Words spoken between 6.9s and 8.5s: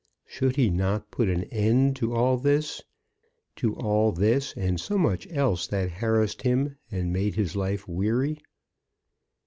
made life weary.